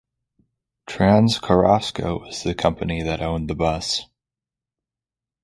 Trans 0.87 1.37
Carrasco 1.37 2.21
was 2.21 2.41
the 2.41 2.55
company 2.55 3.03
that 3.03 3.21
owned 3.21 3.47
the 3.47 3.53
bus. 3.53 4.07